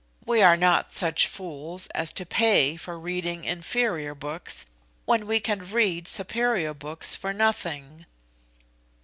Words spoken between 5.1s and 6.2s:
we can read